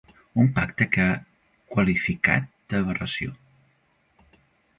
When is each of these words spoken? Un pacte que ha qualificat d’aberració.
Un 0.43 0.47
pacte 0.53 0.87
que 0.95 1.03
ha 1.09 1.19
qualificat 1.75 2.49
d’aberració. 2.73 3.37